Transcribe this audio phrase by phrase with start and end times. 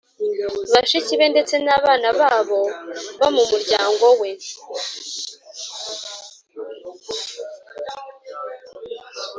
[0.73, 2.61] bashiki be ndetse n'abana babo
[3.19, 4.29] bo mu muryango we